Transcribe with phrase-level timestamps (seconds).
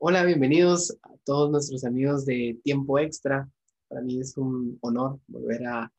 [0.00, 3.50] Hola, bienvenidos a todos nuestros amigos de Tiempo Extra.
[3.88, 5.92] Para mí es un honor volver a,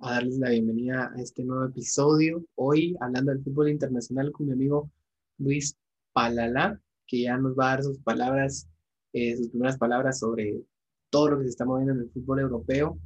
[0.00, 2.44] darles la bienvenida a este nuevo episodio.
[2.56, 4.90] Hoy hablando del fútbol internacional con mi amigo
[5.38, 5.76] Luis
[6.12, 8.68] Palala, que ya nos va a dar sus palabras,
[9.12, 10.64] eh, sus primeras palabras sobre
[11.08, 12.98] todo lo que se está moviendo en el fútbol europeo.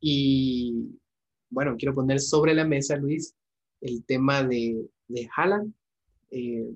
[0.00, 0.98] Y
[1.50, 3.36] bueno, quiero poner sobre la mesa, Luis,
[3.80, 5.72] el tema de, de Haaland.
[6.32, 6.68] Eh,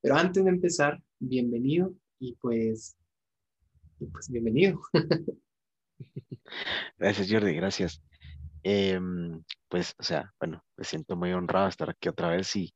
[0.00, 2.96] pero antes de empezar, bienvenido y pues,
[4.12, 4.80] pues bienvenido.
[6.98, 8.02] Gracias, Jordi, gracias.
[8.62, 12.74] Em, pues, o sea, bueno, me siento muy honrado de estar aquí otra vez y,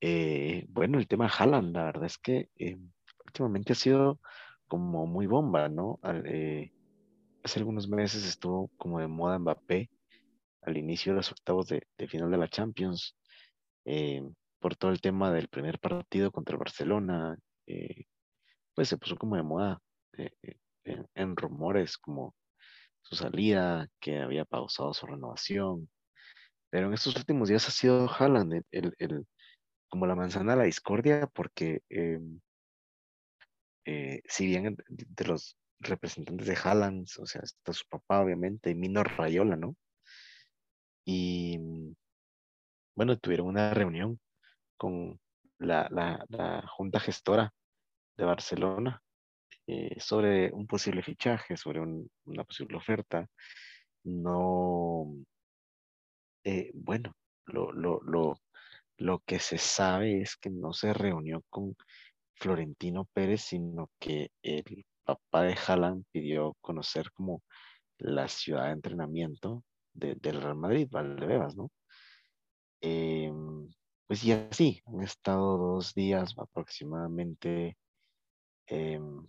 [0.00, 2.90] eh, bueno, el tema Haaland, la verdad es que em,
[3.24, 4.20] últimamente ha sido
[4.68, 6.00] como muy bomba, ¿no?
[6.24, 6.72] Eh,
[7.44, 9.88] hace algunos meses estuvo como de moda Mbappé
[10.62, 13.16] al inicio de los octavos de, final de la Champions.
[14.66, 18.06] Por todo el tema del primer partido contra el Barcelona, eh,
[18.74, 19.80] pues se puso como de moda
[20.18, 22.34] eh, eh, en, rumores como
[23.00, 25.88] su salida, que había pausado su renovación.
[26.68, 29.28] Pero en estos últimos días ha sido Haaland el,
[29.88, 32.40] como la manzana de la discordia, porque em,
[34.24, 39.54] si bien de los representantes de Haaland, o sea, está su papá, obviamente, Mino Rayola,
[39.54, 39.76] ¿no?
[41.04, 41.56] Y
[42.96, 44.18] bueno, tuvieron una reunión
[44.76, 45.20] con
[45.58, 47.52] la, junta gestora
[48.16, 49.02] de Barcelona
[49.66, 53.26] eh, sobre un posible fichaje, sobre una posible oferta.
[54.04, 55.06] No,
[56.44, 57.12] eh, bueno,
[57.46, 58.40] lo, lo, lo,
[58.98, 61.76] lo que se sabe es que no se reunió con
[62.34, 67.42] Florentino Pérez, sino que el papá de Haaland pidió conocer como
[67.98, 71.70] la ciudad de entrenamiento del Real Madrid, Valdebebas, ¿no?
[72.80, 73.68] Em,
[74.06, 77.76] pues y así, han estado dos días aproximadamente
[78.66, 79.26] em,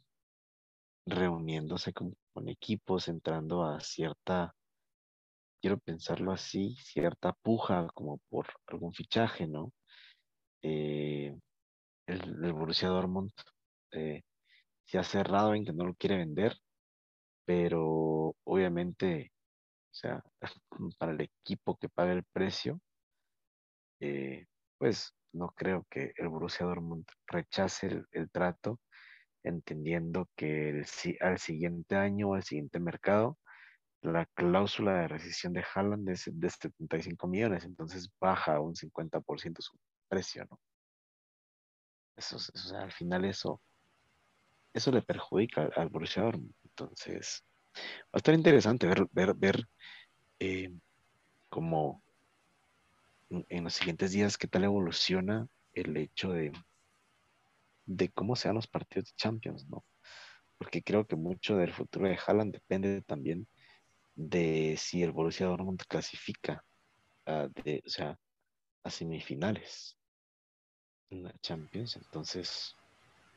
[1.06, 2.16] reuniéndose con,
[2.48, 4.54] equipos, entrando a cierta,
[5.60, 9.74] quiero pensarlo así, cierta puja como por algún fichaje, ¿no?
[10.62, 11.36] Eh,
[12.08, 13.32] el, el, Borussia Dortmund
[13.92, 14.22] eh,
[14.86, 16.56] se ha cerrado en que no lo quiere vender,
[17.46, 19.32] pero obviamente,
[19.92, 20.24] o sea,
[21.00, 22.80] para el equipo que paga el precio,
[24.00, 24.46] eh,
[24.78, 28.80] pues no creo que el Borussia Dortmund rechace el, trato,
[29.44, 30.84] entendiendo que
[31.22, 33.38] al siguiente año o al siguiente mercado,
[34.02, 39.78] la cláusula de rescisión de Haaland es de 75 millones, entonces baja un 50% su
[40.08, 40.60] precio, ¿no?
[42.16, 42.38] Eso,
[42.76, 43.62] al final eso,
[44.74, 46.54] eso le perjudica al Borussia Dortmund.
[46.64, 47.44] Entonces,
[47.76, 49.68] va a estar interesante ver, ver, ver
[50.40, 50.72] eh,
[51.50, 52.04] cómo
[53.30, 56.52] en los siguientes días qué tal evoluciona el hecho de,
[57.86, 59.86] de cómo sean los partidos de Champions, ¿no?
[60.58, 63.48] Porque creo que mucho del futuro de Haaland depende también
[64.16, 66.64] de si el Borussia Dortmund clasifica
[67.26, 68.18] a, de, o sea,
[68.84, 69.98] a semifinales
[71.12, 71.96] en la Champions.
[71.98, 72.76] Entonces,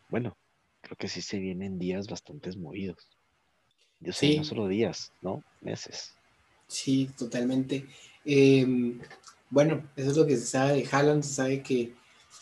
[0.08, 0.36] bueno,
[0.80, 3.08] creo que sí se vienen días bastante movidos.
[4.00, 5.42] Yo sé, no solo días, ¿no?
[5.60, 6.14] Meses.
[6.66, 7.86] Sí, totalmente.
[8.24, 8.96] Eh,
[9.50, 11.94] bueno, eso es lo que se sabe de Haaland, se sabe que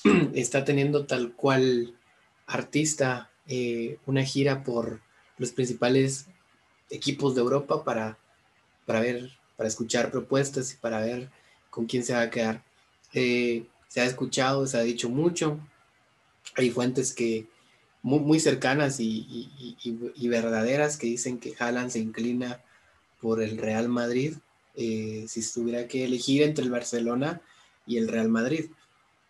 [0.34, 1.94] está teniendo tal cual
[2.46, 5.00] artista eh, una gira por
[5.38, 6.26] los principales
[6.90, 8.18] equipos de Europa para,
[8.86, 11.30] para ver, para escuchar propuestas y para ver
[11.70, 12.62] con quién se va a quedar.
[13.14, 15.58] Eh, se ha escuchado, se ha dicho mucho,
[16.56, 17.46] hay fuentes que
[18.02, 19.50] muy, cercanas y,
[20.28, 22.60] verdaderas que dicen que Haaland se inclina
[23.20, 24.34] por el Real Madrid
[24.80, 27.40] eh, si tuviera que elegir entre el Barcelona
[27.84, 28.66] y el Real Madrid.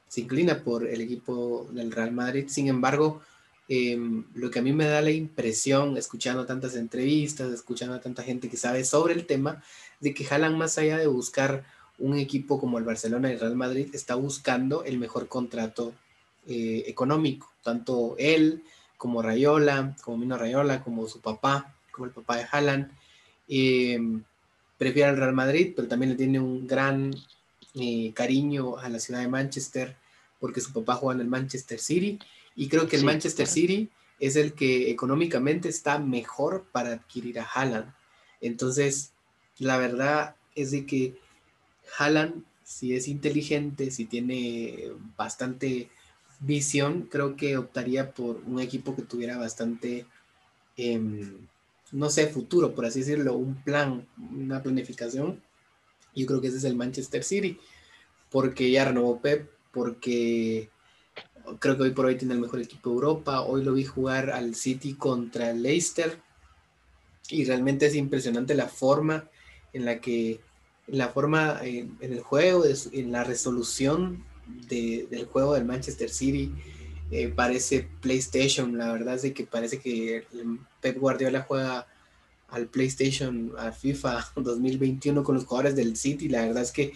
[0.06, 2.48] Se inclina por el equipo del Real Madrid.
[2.48, 3.22] Sin embargo,
[3.66, 8.22] em, lo que a mí me da la impresión, escuchando tantas entrevistas, escuchando a tanta
[8.22, 9.62] gente que sabe sobre el tema,
[10.00, 11.64] de que jalan más allá de buscar
[11.98, 15.94] un equipo como el Barcelona y el Real Madrid, está buscando el mejor contrato
[16.46, 17.50] eh, económico.
[17.62, 18.62] Tanto él
[18.98, 22.90] como Rayola, como Mino Rayola, como su papá, como el papá de Haaland.
[23.48, 24.22] Em,
[24.78, 27.14] prefiere al Real Madrid, pero también le tiene un gran
[27.74, 29.96] eh, cariño a la ciudad de Manchester
[30.40, 32.18] porque su papá juega en el Manchester City
[32.56, 33.90] y creo que el Manchester City
[34.20, 37.92] es el que económicamente está mejor para adquirir a Haaland.
[38.40, 39.12] Entonces,
[39.58, 41.16] la verdad es de que
[41.98, 45.88] Haaland, si es inteligente, si tiene bastante
[46.40, 50.06] visión, creo que optaría por un equipo que tuviera bastante
[50.76, 51.46] em,
[51.92, 55.42] no sé, futuro, por así decirlo, un plan, una planificación.
[56.14, 57.58] Yo creo que ese es el Manchester City,
[58.30, 60.70] porque ya renovó Pep, porque
[61.58, 63.40] Creo que hoy por hoy tiene el mejor equipo de Europa.
[63.42, 66.20] Hoy lo vi jugar al City contra el Leicester.
[67.30, 69.28] Y realmente es impresionante la forma
[69.72, 70.40] en la que,
[70.86, 74.24] la forma en, el juego, en la resolución
[74.68, 76.52] del juego del Manchester City.
[77.10, 80.26] Eh, parece PlayStation, la verdad es que parece que
[80.80, 81.86] Pep Guardiola juega
[82.48, 86.28] al PlayStation, a FIFA 2021 con los jugadores del City.
[86.28, 86.92] La verdad es que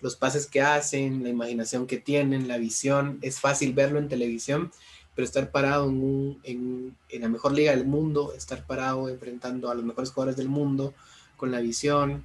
[0.00, 4.70] los pases que hacen, la imaginación que tienen, la visión, es fácil verlo en televisión,
[5.14, 9.84] pero estar parado en, en, la mejor liga del mundo, estar parado enfrentando a los
[9.84, 10.92] mejores jugadores del mundo,
[11.36, 12.24] con la visión,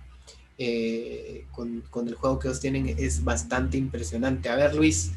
[0.58, 4.50] eh, con, con, el juego que ellos tienen, es bastante impresionante.
[4.50, 5.12] A ver, Luis,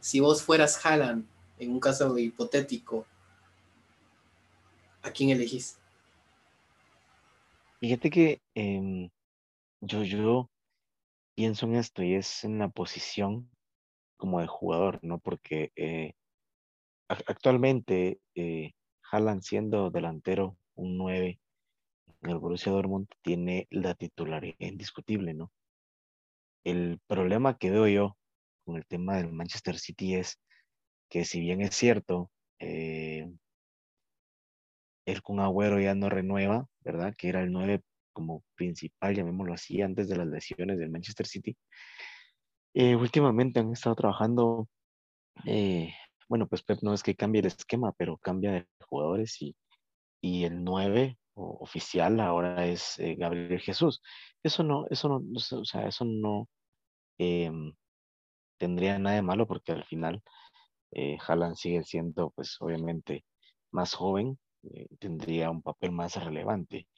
[0.00, 1.24] si vos fueras Haaland,
[1.58, 3.06] en un caso hipotético,
[5.02, 5.78] ¿a quién elegís?
[7.80, 9.10] Fíjate que em,
[9.80, 10.50] yo, yo
[11.34, 13.50] pienso en esto y es en la posición
[14.16, 15.18] como de jugador, ¿no?
[15.18, 16.14] Porque eh,
[17.08, 18.72] actualmente eh,
[19.10, 21.38] Haaland siendo delantero, un 9
[22.22, 25.52] en el Borussia Dortmund, tiene la titularidad indiscutible, ¿no?
[26.64, 28.16] El problema que veo yo
[28.64, 30.40] con el tema del Manchester City es
[31.08, 33.30] que si bien es cierto, eh,
[35.06, 37.14] el Kun Agüero ya no renueva, ¿verdad?
[37.16, 37.82] Que era el 9
[38.12, 41.56] como principal, llamémoslo así, antes de las lesiones del Manchester City.
[42.74, 44.68] Eh, últimamente han estado trabajando,
[45.46, 45.94] eh,
[46.28, 49.56] bueno, pues Pep no es que cambie el esquema, pero cambia de jugadores y,
[50.20, 54.02] y el 9 oficial ahora es eh, Gabriel Jesús.
[54.42, 56.48] Eso no, eso no, o sea, eso no
[57.18, 57.72] em,
[58.58, 60.22] tendría nada de malo porque al final
[60.92, 61.18] eh,
[61.54, 63.24] sigue siendo, pues obviamente,
[63.70, 66.88] más joven, eh, tendría un papel más relevante.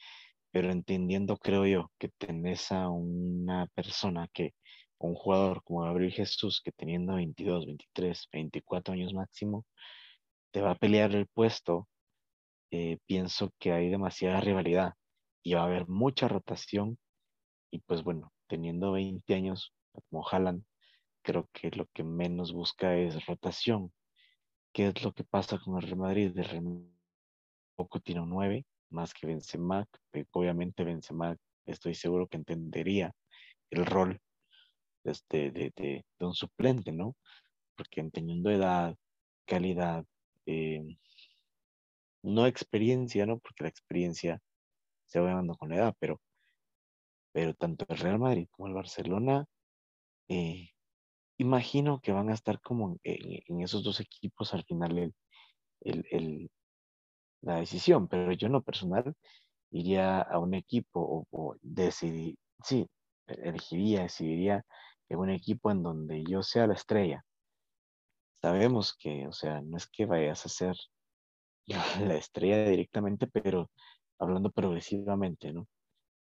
[0.51, 4.53] Pero entendiendo, creo yo, que tenés a una persona que,
[4.99, 9.65] un jugador como Gabriel Jesús, que teniendo 22, 23, 24 años máximo,
[10.51, 11.87] te va a pelear el puesto,
[12.71, 14.93] eh, pienso que hay demasiada rivalidad
[15.43, 16.97] y va a haber mucha rotación.
[17.71, 19.73] Y pues bueno, teniendo 20 años
[20.09, 20.63] como Haaland,
[21.21, 23.91] creo que lo que menos busca es rotación.
[24.73, 26.37] ¿Qué es lo que pasa con el Real Madrid?
[26.37, 26.89] El Real
[27.75, 29.87] poco tiene un 9, más que Benzema,
[30.31, 31.35] obviamente Benzema
[31.65, 33.13] estoy seguro que entendería
[33.69, 34.19] el rol
[35.03, 37.15] este, de, de, de, un suplente, ¿no?
[37.75, 38.95] Porque teniendo edad,
[39.45, 40.05] calidad,
[40.45, 40.83] eh,
[42.23, 43.39] no experiencia, ¿no?
[43.39, 44.41] Porque la experiencia
[45.05, 46.19] se va dando con la edad, pero,
[47.31, 49.45] pero tanto el Real Madrid como el Barcelona,
[50.27, 50.68] eh,
[51.39, 55.13] imagino que van a estar como en, esos dos equipos al final
[55.81, 56.51] el,
[57.41, 59.15] la decisión, pero yo no personal
[59.71, 62.87] iría a un equipo o, o decidir, sí,
[63.27, 64.65] elegiría, decidiría
[65.07, 67.23] en un equipo en donde yo sea la estrella.
[68.41, 70.75] Sabemos que, o sea, no es que vayas a ser
[72.13, 73.69] la estrella directamente, pero
[74.19, 75.67] hablando progresivamente, ¿no?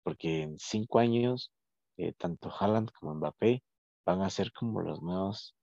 [0.05, 1.53] Porque en cinco años,
[1.97, 3.62] eh, tanto Haaland como Mbappé
[4.08, 5.55] van a ser como los nuevos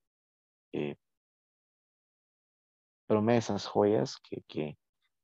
[0.72, 0.94] eh,
[3.08, 4.78] promesas, joyas que, que,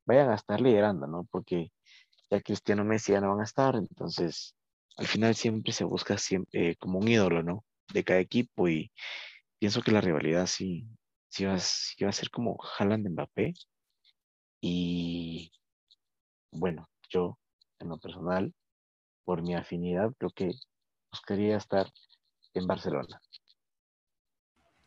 [0.05, 1.25] vayan a estar liderando, ¿no?
[1.31, 1.71] Porque
[2.29, 4.55] ya Cristiano Messi ya no van a estar, entonces
[4.97, 7.63] al final siempre se busca siempre, eh, como un ídolo, ¿no?
[7.93, 8.91] De cada equipo y
[9.59, 10.85] pienso que la rivalidad sí,
[11.29, 13.53] sí, va, sí va a ser como Haaland Mbappé
[14.61, 15.49] y
[16.51, 17.39] bueno, yo
[17.79, 18.53] en lo personal,
[19.23, 20.51] por mi afinidad, creo que
[21.11, 21.87] buscaría estar
[22.53, 23.21] en Barcelona.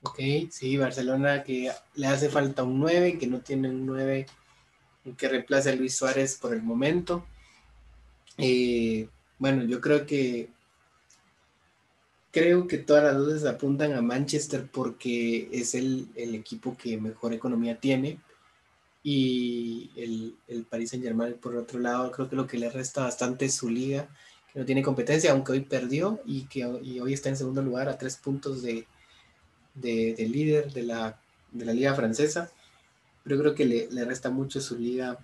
[0.02, 0.18] Ok,
[0.50, 4.26] sí, Barcelona que le hace falta un 9, que no tiene un 9
[5.16, 7.24] que reemplace a Luis Suárez por el momento.
[8.38, 9.08] Eh,
[9.38, 10.50] bueno, yo creo que
[12.30, 17.80] creo que todas las luces apuntan a Manchester porque es el, equipo que mejor economía
[17.80, 18.20] tiene.
[19.02, 23.04] Y el, el Paris Saint Germain, por otro lado, creo que lo que le resta
[23.04, 24.08] bastante es su liga,
[24.56, 28.16] no tiene competencia, aunque hoy perdió y que hoy está en segundo lugar a tres
[28.16, 28.86] puntos de,
[29.74, 31.20] de, líder de la,
[31.52, 32.50] de la liga francesa
[33.26, 35.18] pero creo que le, resta mucho su liga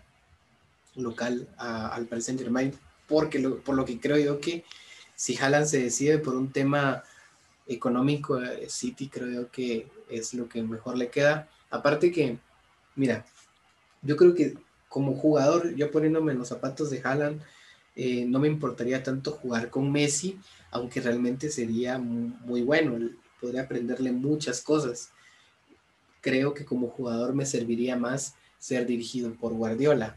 [0.97, 2.75] local al Paris Saint Germain,
[3.07, 4.65] porque por lo que creo yo que
[5.15, 7.05] si Haaland se decide por un tema
[7.69, 11.49] económico, eh, City creo yo que es lo que mejor le queda.
[11.71, 12.39] Aparte que,
[12.97, 13.25] mira,
[14.03, 14.59] yo creo que
[14.89, 17.41] como jugador, yo poniéndome en los zapatos de Haaland,
[17.96, 20.38] eh, no me importaría tanto jugar con Messi,
[20.70, 22.99] aunque realmente sería muy, muy bueno,
[23.40, 25.12] podría aprenderle muchas cosas
[26.22, 30.16] creo que como jugador me serviría más ser dirigido por Guardiola.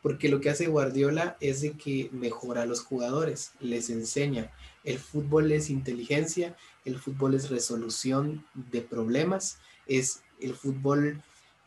[0.00, 4.50] Porque lo que hace Guardiola es de que mejora a los jugadores, les enseña.
[4.82, 11.22] El fútbol es inteligencia, el fútbol es resolución de problemas, es el fútbol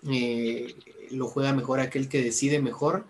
[0.09, 0.75] eh,
[1.11, 3.05] lo juega mejor aquel que decide mejor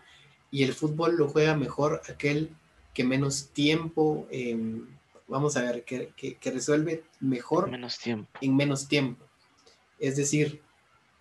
[0.55, 2.50] y el fútbol lo juega mejor aquel
[2.93, 4.88] que menos tiempo, em,
[5.27, 8.29] vamos a ver, que, resuelve mejor menos tiempo.
[8.39, 9.25] en menos tiempo.
[10.00, 10.62] Es decir,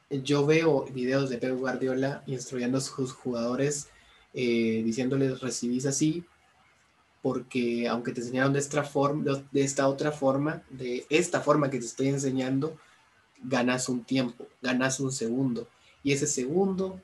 [0.09, 3.89] yo veo videos de Pep Guardiola instruyendo a sus jugadores
[4.35, 6.25] eh, diciéndoles recibís así,
[7.21, 11.81] porque aunque te enseñaron de esta, forma, de esta otra forma, de esta forma que
[11.81, 12.79] te estoy enseñando,
[13.43, 15.67] ganas un tiempo, ganas un segundo.
[16.05, 17.01] Y ese segundo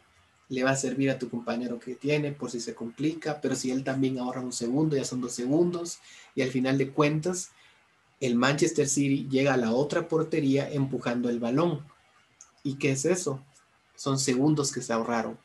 [0.51, 3.71] le va a servir a tu compañero que tiene por si se complica, pero si
[3.71, 6.01] él también ahorra un segundo, ya son dos segundos,
[6.35, 7.53] y al final de cuentas,
[8.19, 11.87] el Manchester City llega a la otra portería empujando el balón.
[12.65, 13.41] ¿Y qué es eso?
[13.95, 15.39] Son segundos que se ahorraron.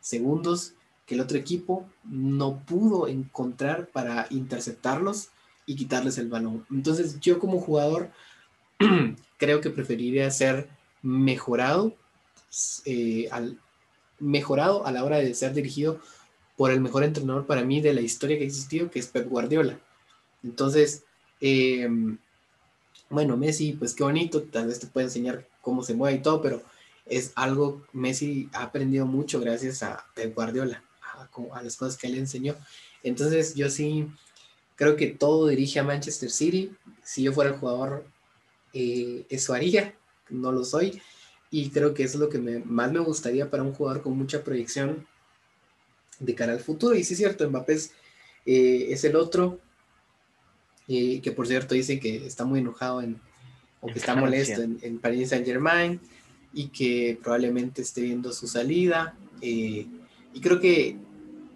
[0.00, 0.74] Segundos
[1.06, 5.30] que el otro equipo no pudo encontrar para interceptarlos
[5.66, 6.66] y quitarles el balón.
[6.68, 8.10] Entonces yo como jugador
[9.38, 10.68] creo que preferiría ser
[11.00, 11.94] mejorado,
[12.84, 13.58] eh, al,
[14.22, 16.00] mejorado a la hora de ser dirigido
[16.56, 19.28] por el mejor entrenador para mí de la historia que ha existido, que es Pep
[19.28, 19.78] Guardiola.
[20.44, 21.02] Entonces,
[21.40, 22.18] em,
[23.10, 26.40] bueno, Messi, pues qué bonito, tal vez te puede enseñar cómo se mueve y todo,
[26.40, 26.62] pero
[27.06, 30.82] es algo, Messi ha aprendido mucho gracias a Pep Guardiola,
[31.52, 32.54] a, las cosas que él enseñó.
[33.02, 34.06] Entonces, yo sí
[34.76, 36.72] creo que todo dirige a Manchester City.
[37.02, 38.06] Si yo fuera el jugador,
[38.72, 39.94] eh, eso haría,
[40.30, 41.02] no lo soy.
[41.52, 45.06] Y creo que es lo que más me gustaría para un jugador con mucha proyección
[46.18, 46.96] de cara al futuro.
[46.96, 47.92] Y sí es cierto, Mbappé es,
[48.46, 49.60] eh, el otro,
[50.88, 53.20] eh, que por cierto dice que está muy enojado en,
[53.80, 56.00] o que está molesto en, en, Paris Saint Germain
[56.52, 59.14] y que probablemente esté viendo su salida.
[59.40, 59.86] y
[60.40, 60.96] creo que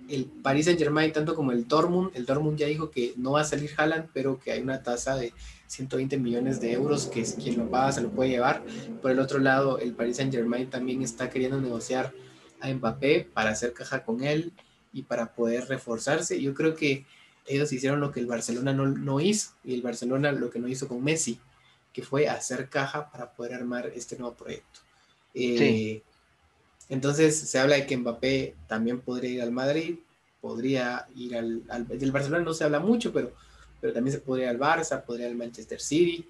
[0.09, 3.41] el Paris Saint Germain, tanto como el Dortmund, el Dortmund ya dijo que no va
[3.41, 5.33] a salir Haaland, pero que hay una tasa de
[5.67, 8.63] 120 millones de euros que es quien lo paga se lo puede llevar.
[9.03, 12.13] Por el otro lado, el Paris Saint Germain también está queriendo negociar
[12.61, 14.53] a Mbappé para hacer caja con él
[14.93, 16.41] y para poder reforzarse.
[16.41, 17.05] Yo creo que
[17.47, 20.69] ellos hicieron lo que el Barcelona no, no hizo y el Barcelona lo que no
[20.69, 21.41] hizo con Messi,
[21.93, 24.81] que fue hacer caja para poder armar este nuevo proyecto.
[25.35, 26.03] Eh,
[26.89, 29.97] entonces se habla de que Mbappé también podría ir al Madrid,
[30.41, 33.33] podría ir al, del Barcelona no se habla mucho, pero,
[33.81, 36.29] pero también se podría ir al Barça, podría al Manchester City.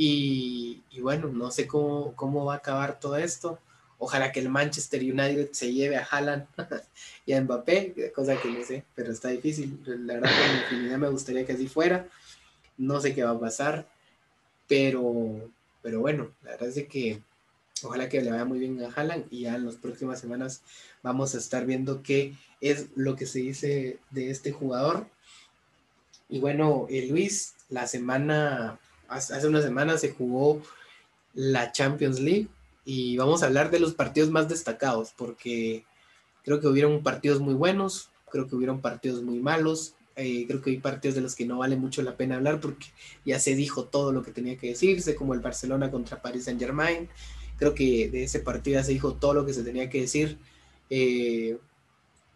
[0.00, 3.58] Y, bueno, no sé cómo, cómo va a acabar todo esto.
[3.98, 6.46] Ojalá que el Manchester United se lleve a Haaland
[7.26, 9.80] y a Mbappé, cosa que no sé, pero está difícil.
[9.84, 10.30] La verdad
[10.68, 12.06] que en mi me gustaría que así fuera.
[12.76, 13.88] No sé qué va a pasar,
[14.68, 15.50] pero,
[15.82, 17.20] pero bueno, la verdad es que
[17.84, 20.62] Ojalá que le vaya muy bien a Haaland y ya en las próximas semanas
[21.02, 25.06] vamos a estar viendo qué es lo que se dice de este jugador.
[26.28, 30.62] Y bueno, eh, Luis, la semana, hace una semana se jugó
[31.34, 32.48] la Champions League
[32.84, 35.84] y vamos a hablar de los partidos más destacados porque
[36.44, 40.70] creo que hubieron partidos muy buenos, creo que hubieron partidos muy malos, eh, creo que
[40.70, 42.86] hay partidos de los que no vale mucho la pena hablar porque
[43.24, 46.58] ya se dijo todo lo que tenía que decirse, como el Barcelona contra Paris Saint
[46.58, 47.08] Germain,
[47.58, 50.38] Creo que de ese partido se dijo todo lo que se tenía que decir.
[50.90, 51.58] Eh,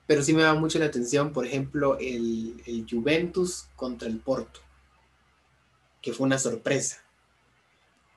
[0.07, 4.61] pero sí me da mucho la atención, por ejemplo, el, Juventus contra el Porto,
[6.02, 7.02] que fue una sorpresa.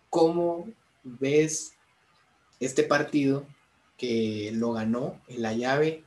[0.10, 0.68] ¿Cómo
[1.04, 1.74] ves
[2.60, 3.46] este partido
[3.98, 6.04] que lo ganó en la llave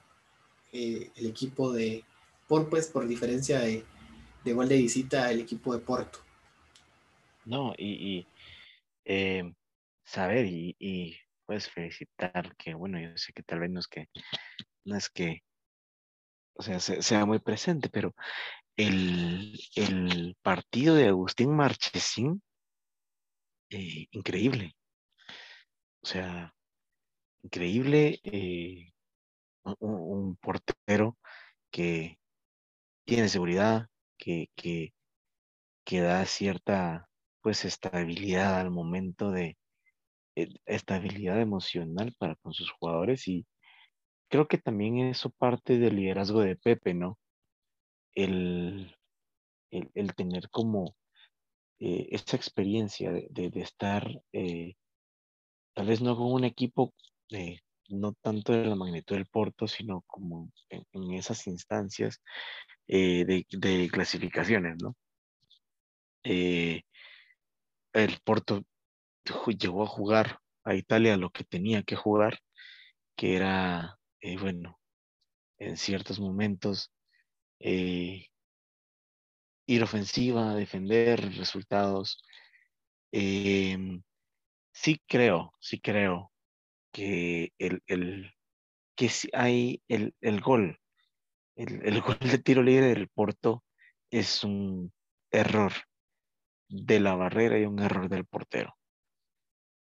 [0.72, 2.04] eh, el equipo de
[2.48, 3.84] por pues por diferencia de,
[4.44, 6.18] gol de visita el equipo de Porto?
[7.44, 8.26] No, y,
[9.04, 9.54] eh,
[10.08, 14.08] saber y, puedes felicitar que, bueno, yo sé que tal vez no es que,
[14.84, 15.42] no es que,
[16.54, 18.14] o sea, sea muy presente, pero
[18.76, 22.42] el, el partido de Agustín Marchesín,
[23.70, 24.74] eh, increíble.
[26.02, 26.54] O sea,
[27.42, 28.92] increíble eh,
[29.80, 31.18] un, portero
[31.70, 32.18] que
[33.06, 33.88] tiene seguridad,
[34.18, 34.92] que, que,
[35.84, 37.08] que da cierta
[37.42, 39.56] pues estabilidad al momento de,
[40.66, 43.46] estabilidad emocional para con sus jugadores y
[44.28, 47.18] creo que también eso parte del liderazgo de Pepe, ¿no?
[48.14, 48.94] El,
[49.70, 50.94] el, tener como
[51.80, 54.74] eh, esta experiencia de, estar eh,
[55.74, 56.94] tal vez no con un equipo
[57.30, 62.20] eh, no tanto de la magnitud del Porto, sino como en, esas instancias
[62.86, 64.96] de, de, clasificaciones, ¿no?
[66.24, 66.84] el
[68.24, 68.62] Porto
[69.58, 72.40] llegó a jugar a Italia lo que tenía que jugar,
[73.16, 74.78] que era, eh, bueno,
[75.58, 76.92] en ciertos momentos
[77.60, 78.28] eh,
[79.66, 82.22] ir ofensiva, defender resultados,
[83.12, 84.02] em,
[84.72, 86.32] sí creo, sí creo
[86.92, 88.32] que el, el
[88.96, 90.80] que si hay el, el gol,
[91.56, 93.64] el, el, gol de tiro libre del Porto
[94.10, 94.92] es un
[95.30, 95.72] error
[96.68, 98.77] de la barrera y un error del portero,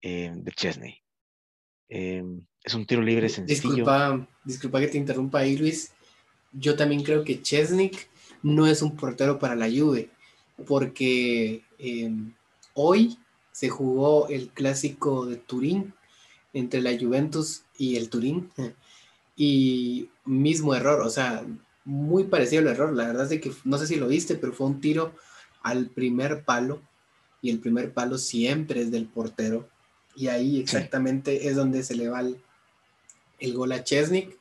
[0.07, 1.01] eh, de Chesney.
[1.89, 2.24] Eh,
[2.63, 3.62] es un tiro libre sencillo.
[3.62, 5.93] Disculpa, disculpa que te interrumpa ahí, Luis.
[6.51, 7.89] Yo también creo que Chesney
[8.43, 10.12] no es un portero para la Juve,
[10.67, 12.12] porque eh,
[12.75, 13.17] hoy
[13.51, 15.95] se jugó el clásico de Turín
[16.53, 18.51] entre la Juventus y el Turín.
[19.38, 21.45] Y mismo error, o sea,
[21.83, 22.93] muy parecido al error.
[22.93, 25.13] La verdad es que no sé si lo viste, pero fue un tiro
[25.62, 26.81] al primer palo
[27.41, 29.67] y el primer palo siempre es del portero.
[30.15, 34.38] Y ahí exactamente es donde se le va el, gol a Chesnik,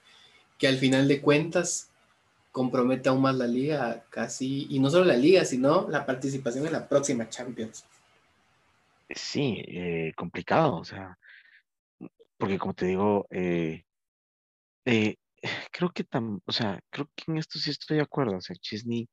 [0.59, 1.91] que al final de cuentas
[2.53, 6.73] compromete aún más la liga, casi, y no solo la liga, sino la participación en
[6.73, 7.85] la próxima Champions.
[9.11, 11.19] Sí, eh, complicado, o sea,
[12.39, 13.85] porque como te digo, eh,
[14.85, 15.17] eh,
[15.73, 18.57] creo que tam, o sea, creo que en esto sí estoy de acuerdo, o sea,
[18.57, 19.09] Chesney,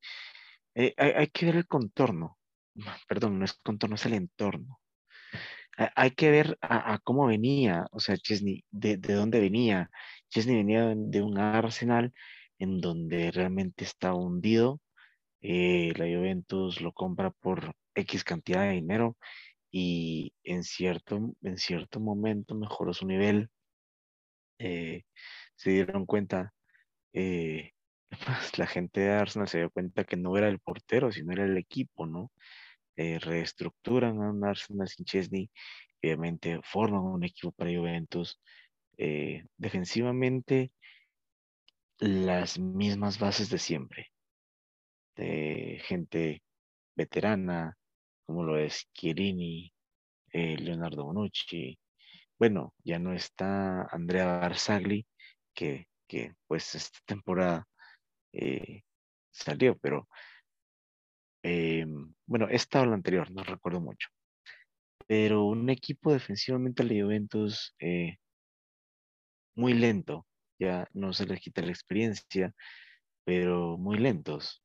[0.75, 2.37] hay, que ver el contorno,
[3.07, 4.80] perdón, no es contorno, es el entorno.
[5.77, 9.89] Hay que ver a, cómo venía, o sea, Chesney, de, de, dónde venía.
[10.29, 12.13] Chesney venía de un Arsenal
[12.59, 14.81] en donde realmente está hundido.
[15.41, 19.17] Eh, la Juventus lo compra por X cantidad de dinero
[19.71, 23.49] y en cierto, en cierto momento mejoró su nivel.
[24.59, 25.03] Eh,
[25.55, 26.53] se dieron cuenta,
[27.13, 27.71] eh,
[28.57, 31.57] la gente de Arsenal se dio cuenta que no era el portero, sino era el
[31.57, 32.31] equipo, ¿no?
[32.97, 35.49] Eh, reestructuran a Arsenal sin Chesney,
[36.03, 38.39] obviamente forman un equipo para Juventus.
[38.97, 40.71] Eh, defensivamente,
[41.99, 44.07] las mismas bases de siempre,
[45.15, 46.41] gente
[46.95, 47.77] veterana,
[48.25, 49.71] como lo es Chiellini,
[50.33, 51.77] eh, Leonardo Bonucci.
[52.39, 55.05] Bueno, ya no está Andrea Barzagli,
[55.53, 57.67] que, que pues esta temporada
[59.31, 60.07] salió, pero
[61.43, 61.85] eh,
[62.25, 64.09] bueno, esta o la anterior, no recuerdo mucho.
[65.07, 68.17] Pero un equipo defensivamente al Juventus eh,
[69.55, 70.25] muy lento,
[70.59, 72.53] ya no se les quita la experiencia,
[73.25, 74.63] pero muy lentos.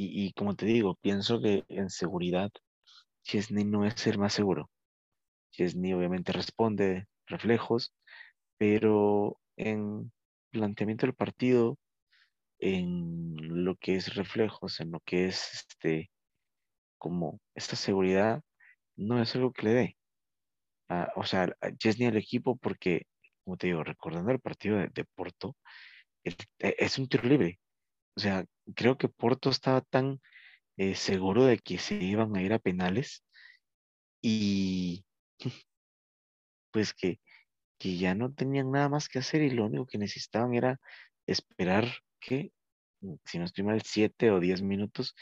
[0.00, 2.50] Y, como te digo, pienso que en seguridad,
[3.24, 4.70] Chesney no es el más seguro.
[5.52, 7.92] Chesney obviamente responde reflejos,
[8.58, 10.12] pero en
[10.50, 11.78] planteamiento del partido,
[12.58, 16.10] en lo que es reflejos, en lo que es este,
[16.98, 18.42] como esta seguridad,
[18.96, 19.96] no es algo que le dé.
[20.88, 23.06] Ah, o sea, a Chesney al equipo porque,
[23.44, 25.56] como te digo, recordando el partido de, Porto,
[26.24, 27.60] e, es un tiro libre.
[28.16, 28.44] O sea,
[28.74, 30.20] creo que Porto estaba tan
[30.78, 33.24] eh, seguro de que se iban a ir a penales
[34.22, 35.04] y
[36.72, 37.20] pues que,
[37.78, 40.80] que ya no tenían nada más que hacer y lo único que necesitaban era
[41.26, 41.86] esperar
[42.20, 42.52] que,
[43.00, 45.14] mm, si no estoy mal, 7 o 10 minutos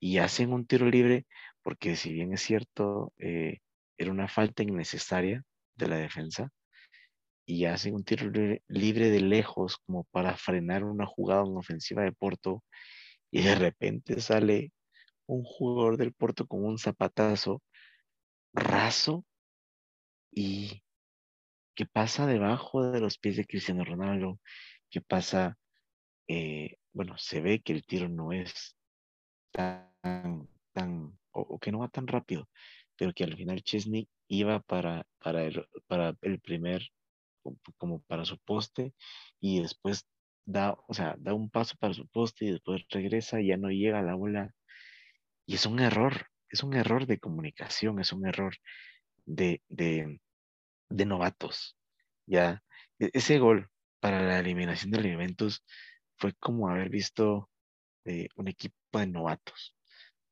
[0.00, 1.26] y hacen un tiro libre,
[1.62, 3.58] porque si bien es cierto, eh,
[3.98, 5.44] era una falta innecesaria
[5.76, 6.50] de la defensa,
[7.48, 8.30] y hacen un tiro
[8.68, 12.62] libre, de lejos como para frenar una jugada en ofensiva de Porto,
[13.30, 14.72] y de repente sale
[15.26, 17.62] un jugador del Porto con un zapatazo
[18.52, 19.24] raso
[20.30, 20.82] y
[21.74, 24.38] que pasa debajo de los pies de Cristiano Ronaldo,
[24.90, 25.56] que pasa
[26.28, 28.76] eh, bueno, se ve que el tiro no es
[29.50, 32.48] tan, tan, o, que no va tan rápido,
[32.96, 36.82] pero que al final Chesney iba para, para, el, para el primer,
[37.78, 38.92] como para su poste,
[39.40, 40.06] y después
[40.44, 43.70] da, o sea, da un paso para su poste y después regresa y ya no
[43.70, 44.52] llega a la bola.
[45.46, 48.54] Y es un error, es un error de comunicación, es un error
[49.24, 50.20] de, de,
[50.90, 51.76] de novatos.
[52.26, 52.62] Ya,
[52.98, 53.68] e, ese gol
[54.00, 55.64] para la eliminación de alimentos
[56.18, 57.48] fue como haber visto
[58.04, 59.74] eh, un equipo de novatos,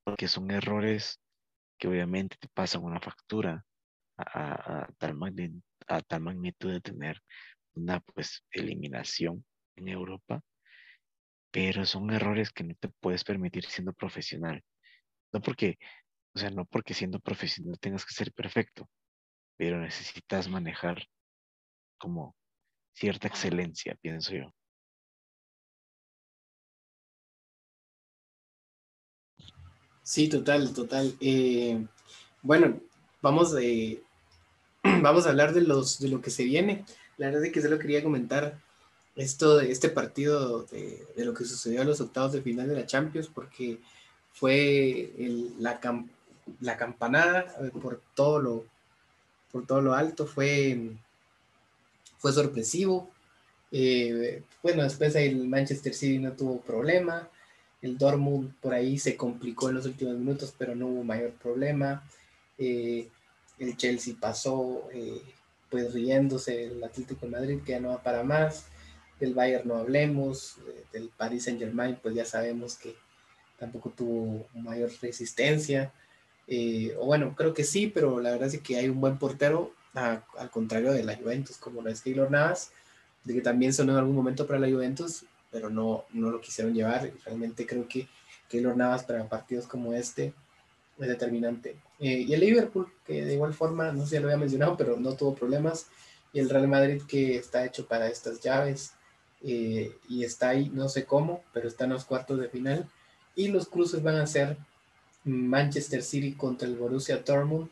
[0.05, 1.20] porque son errores
[1.79, 3.64] que obviamente te pasan una factura
[4.18, 7.20] a, tal, magnitud, de tener
[7.75, 9.44] una pues eliminación
[9.77, 10.42] en Europa,
[11.51, 14.62] pero son errores que no te puedes permitir siendo profesional.
[15.33, 15.79] No porque,
[16.35, 18.88] o sea, no porque siendo profesional tengas que ser perfecto,
[19.57, 21.07] pero necesitas manejar
[21.99, 22.37] como
[22.94, 24.56] cierta excelencia, pienso yo.
[30.07, 31.16] Sí, total, total.
[31.21, 31.85] Eh,
[32.40, 32.79] bueno,
[33.21, 34.01] vamos, de,
[35.03, 36.85] vamos a hablar de, los, de lo que se viene.
[37.19, 38.61] La verdad es que se lo quería comentar
[39.16, 42.87] esto de este partido de, lo que sucedió en los octavos de final de la
[42.87, 43.81] Champions, porque
[44.33, 45.11] fue
[45.59, 45.81] la,
[46.61, 48.64] la campanada eh, por todo lo,
[49.51, 50.92] por todo lo alto, fue,
[52.19, 53.11] fue sorpresivo.
[53.73, 57.29] Eh, bueno, después el Manchester City no tuvo problema.
[57.82, 62.02] El Dortmund por ahí se complicó en los últimos minutos, pero no hubo mayor problema.
[62.58, 63.08] Eh,
[63.58, 65.22] el Chelsea pasó eh,
[65.70, 68.66] pues riéndose el Atlético de Madrid, que ya no va para más.
[69.20, 70.56] Del Bayern no hablemos.
[70.92, 72.94] Del Paris Saint Germain, pues ya sabemos que
[73.58, 75.92] tampoco tuvo mayor resistencia.
[76.98, 80.50] o bueno, creo que sí, pero la verdad es que hay un buen portero, al
[80.50, 82.72] contrario de la Juventus, como lo es Keylor Navas
[83.26, 86.74] de que también sonó en algún momento para la Juventus, pero no, no lo quisieron
[86.74, 87.11] llevar.
[87.24, 88.09] Realmente creo que
[88.48, 90.32] Keylor Navas para partidos como este
[90.98, 91.76] es determinante.
[91.98, 94.96] Eh, y el Liverpool, que de igual forma, no sé si lo había mencionado, pero
[94.96, 95.87] no tuvo problemas.
[96.32, 98.92] Y el Real Madrid, que está hecho para estas llaves
[99.42, 102.88] eh, y está ahí, no sé cómo, pero está en los cuartos de final.
[103.35, 104.56] Y los cruces van a ser
[105.24, 107.68] Manchester City contra el Borussia Dortmund,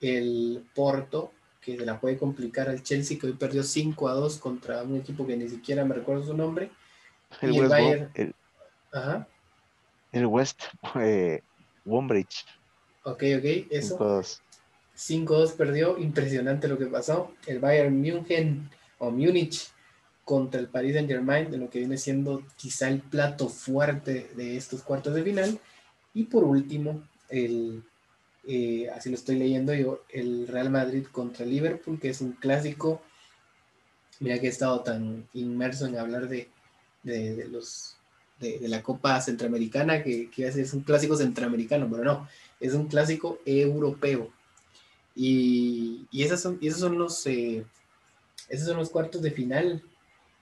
[0.00, 4.38] el Porto que se la puede complicar al Chelsea, que hoy perdió 5 a 2
[4.38, 6.70] contra un equipo que ni siquiera me recuerdo su nombre.
[7.40, 8.10] El West el Bayern.
[8.14, 8.34] el,
[8.92, 9.28] Ajá.
[10.12, 10.62] el West
[10.96, 11.42] eh,
[11.84, 12.44] Wombridge.
[13.04, 13.98] Ok, ok, eso.
[13.98, 14.40] 5-2.
[14.96, 17.32] 5-2 perdió, impresionante lo que pasó.
[17.46, 19.70] El Bayern München o Múnich
[20.24, 24.56] contra el Paris Saint Germain, de lo que viene siendo quizá el plato fuerte de
[24.56, 25.58] estos cuartos de final.
[26.14, 27.82] Y por último, el
[28.44, 33.02] eh, así lo estoy leyendo yo, el Real Madrid contra Liverpool, que es un clásico.
[34.20, 36.48] Mira que he estado tan inmerso en hablar de,
[37.02, 37.96] de, los,
[38.38, 42.28] de, la Copa Centroamericana que, que es un clásico centroamericano, pero no,
[42.60, 44.30] es un clásico europeo.
[45.14, 47.64] Y, y esas son, esos son los eh,
[48.48, 49.82] esos son los cuartos de final.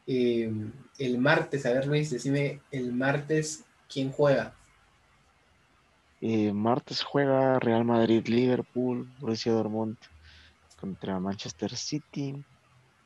[0.07, 0.53] Eh,
[0.99, 4.55] el martes, a ver Luis, decime el martes quién juega.
[6.21, 9.97] Eh, martes juega Real Madrid, Liverpool, Borussia Dortmund
[10.79, 12.45] contra Manchester City.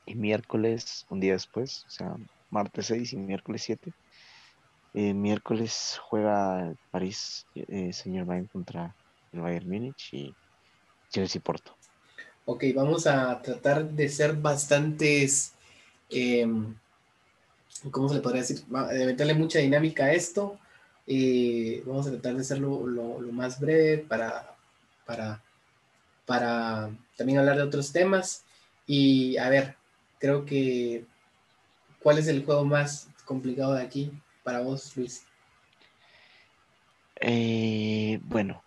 [0.06, 2.16] Y miércoles, un día después, o sea,
[2.54, 3.92] martes 6 y miércoles 7.
[4.94, 8.94] Eh, miércoles juega París, eh, señor Bayern contra
[9.32, 10.34] el Bayern Múnich y
[11.10, 11.76] Chelsea Porto.
[12.46, 15.52] Ok, vamos a tratar de ser bastantes,
[16.10, 16.74] em,
[17.90, 18.64] ¿cómo se le podría decir?
[18.64, 20.58] De meterle mucha dinámica a esto
[21.84, 24.56] vamos a tratar de hacerlo lo, más breve para,
[25.04, 25.42] para,
[26.24, 28.44] para también hablar de otros temas.
[28.86, 29.76] Y a ver,
[30.18, 31.04] creo que,
[32.04, 34.12] ¿cuál es el juego más complicado de aquí
[34.44, 35.26] para vos, Luis?
[37.18, 38.62] Eh, bueno,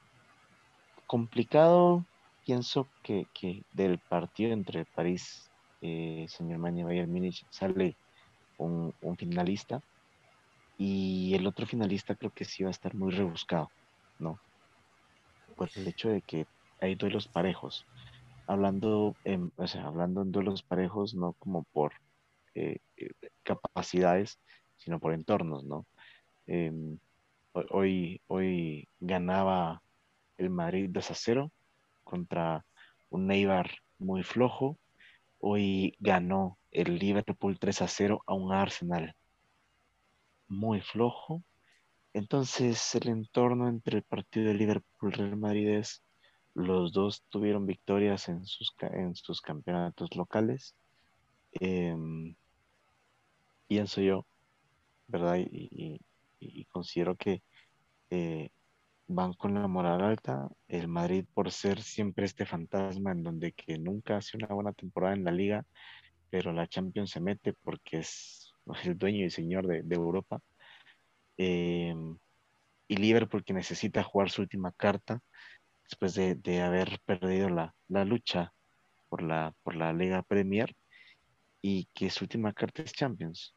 [1.05, 2.07] complicado,
[2.43, 3.27] pienso que,
[3.71, 7.95] del partido entre París, eh, señor Mani y Bayern Múnich sale
[8.57, 9.81] un, un finalista
[10.75, 13.71] y el otro finalista creo que sí va a estar muy rebuscado,
[14.17, 14.39] ¿no?
[15.55, 16.47] Por el hecho de que
[16.81, 17.87] hay duelos parejos.
[18.47, 21.93] Hablando en, o sea, hablando en duelos parejos, no como por
[22.57, 23.11] eh, eh,
[23.43, 24.39] capacidades,
[24.77, 25.85] sino por entornos, ¿no?
[26.47, 26.97] Em,
[27.69, 29.83] hoy, hoy ganaba
[30.37, 31.51] el Madrid 2 a 0
[32.03, 32.65] contra
[33.09, 34.77] un Neibar muy flojo.
[35.39, 39.15] Hoy ganó el Liverpool 3 a 0 a un Arsenal
[40.47, 41.43] muy flojo.
[42.13, 46.01] Entonces el entorno entre el partido de Liverpool y Real Madrid es
[46.55, 50.75] los dos tuvieron victorias en sus, en sus campeonatos locales.
[51.51, 52.35] Em,
[53.67, 54.25] pienso yo,
[55.07, 55.37] ¿verdad?
[55.39, 55.99] Y,
[56.69, 57.41] considero que
[58.11, 58.51] eh,
[59.07, 60.49] van con la moral alta.
[60.67, 65.15] El Madrid, por ser siempre este fantasma en donde que nunca hace una buena temporada
[65.15, 65.65] en la liga,
[66.29, 68.53] pero la Champions se mete porque es
[68.83, 70.41] el dueño y señor de, Europa.
[71.37, 72.17] Em,
[72.87, 75.21] y Liverpool que necesita jugar su última carta
[75.83, 78.53] después de, haber perdido la, lucha
[79.09, 80.75] por la, por la Liga Premier
[81.61, 83.56] y que su última carta es Champions.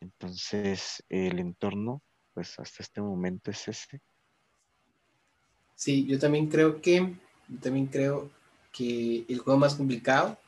[0.00, 2.02] Entonces el entorno,
[2.34, 4.00] pues hasta este momento es ese.
[5.74, 7.14] Sí, yo también creo que,
[7.60, 8.30] también creo
[8.72, 10.38] que el juego más complicado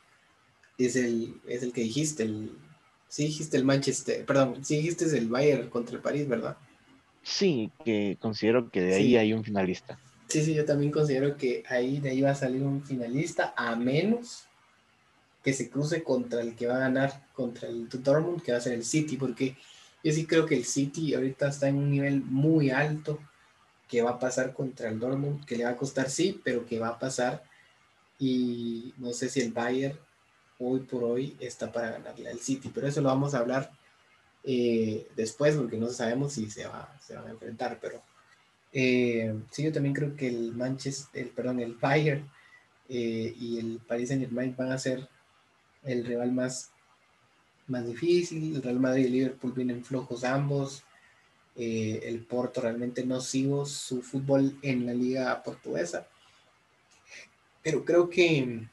[0.77, 2.51] es el, es el que dijiste, el,
[3.11, 6.55] Sí dijiste el Manchester, perdón, sí dijiste el Bayern contra el París, ¿verdad?
[7.21, 9.99] Sí, que considero que de ahí hay un finalista.
[10.29, 13.75] Sí, sí, yo también considero que ahí de ahí va a salir un finalista, a
[13.75, 14.47] menos
[15.43, 18.61] que se cruce contra el que va a ganar contra el Dortmund, que va a
[18.61, 19.55] ser el City, porque
[20.03, 23.19] yo sí creo que el City ahorita está en un nivel muy alto,
[23.87, 26.79] que va a pasar contra el Dortmund, que le va a costar sí, pero que
[26.79, 27.43] va a pasar.
[28.19, 29.97] Y no sé si el Bayern
[30.59, 33.71] hoy por hoy está para ganarle al City, pero eso lo vamos a hablar
[34.43, 38.01] eh, después porque no sabemos si se, va, se van a enfrentar, pero
[38.71, 42.29] eh, sí, yo también creo que el Manchester, el, perdón, el Bayern
[42.87, 45.07] eh, y el Paris Saint Germain van a ser
[45.83, 46.71] el rival más,
[47.67, 48.55] más difícil.
[48.55, 50.83] El Real Madrid y el Liverpool vienen flojos ambos.
[51.55, 56.07] Eh, el Porto realmente no sigo su fútbol en la liga portuguesa.
[57.61, 58.67] Pero creo que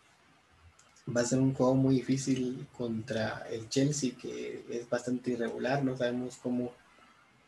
[1.14, 5.84] va a ser un juego muy difícil contra el Chelsea, que es bastante irregular.
[5.84, 6.72] No sabemos cómo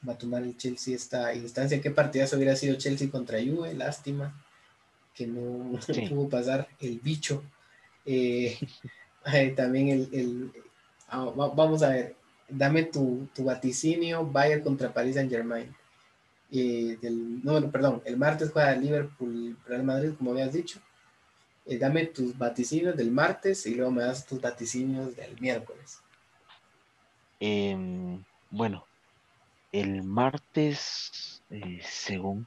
[0.06, 1.80] va a tomar el Chelsea esta instancia.
[1.80, 3.74] ¿Qué partidazo hubiera sido Chelsea contra Juve?
[3.74, 4.34] Lástima
[5.14, 7.42] que no pudo pasar el bicho.
[8.06, 8.58] Eh,
[9.56, 10.52] también el,
[11.08, 12.16] ah, vamos a ver,
[12.48, 15.74] dame tu, vaticinio, Bayern contra Paris Saint Germain.
[16.52, 20.80] Eh, no, perdón, el martes juega Liverpool Real Madrid, como habías dicho.
[21.66, 26.00] Eh, dame tus vaticinios del martes y luego me das tus vaticinios del miércoles.
[27.38, 28.84] Em, bueno,
[29.72, 31.42] el martes,
[31.82, 32.46] según,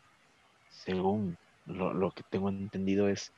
[0.69, 3.31] según lo, que tengo entendido es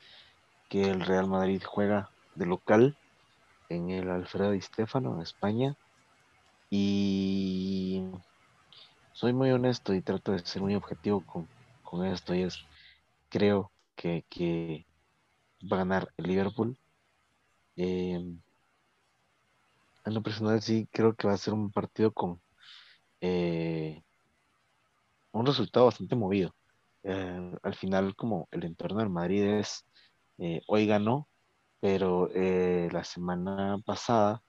[0.69, 2.97] que el Real Madrid juega de local
[3.69, 5.75] en el Alfredo Di Stefano, España.
[6.69, 8.03] Y
[9.13, 11.23] soy muy honesto y trato de ser muy objetivo
[11.83, 12.35] con, esto.
[12.35, 12.59] Y es,
[13.29, 14.85] creo que,
[15.71, 16.77] va a ganar el Liverpool.
[17.77, 18.39] Em,
[20.05, 22.41] en lo personal sí creo que va a ser un partido con
[23.21, 24.01] eh,
[25.31, 26.55] un resultado bastante movido.
[27.03, 29.85] Eh, al final como el entorno del Madrid es,
[30.37, 31.27] eh, hoy ganó,
[31.85, 34.41] pero eh, la semana pasada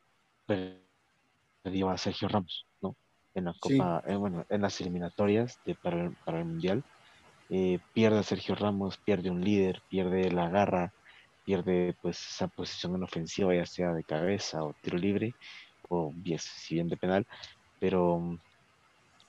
[0.47, 2.97] perdió a Sergio Ramos, ¿no?
[3.35, 6.83] En la Copa, bueno, en las eliminatorias de, para, el, para el Mundial.
[7.93, 10.95] pierde a Sergio Ramos, pierde un líder, pierde la garra,
[11.45, 15.35] pierde pues esa posición en ofensiva, ya sea de cabeza o tiro libre,
[15.91, 17.27] o bien, si bien de penal,
[17.79, 18.39] pero